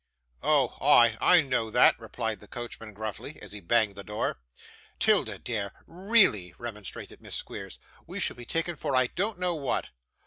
[0.41, 1.11] 'Oh, ah!
[1.21, 4.39] I know that,' replied the coachman gruffly, as he banged the door.
[4.99, 7.77] ''Tilda, dear, really,' remonstrated Miss Squeers,
[8.07, 9.89] 'we shall be taken for I don't know what.